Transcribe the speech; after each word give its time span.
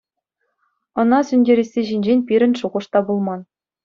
Ӑна 1.03 1.19
сӳнтересси 1.31 1.81
ҫинчен 1.89 2.19
пирӗн 2.31 2.53
шухӑш 2.61 2.85
та 2.95 2.99
пулман. 3.11 3.41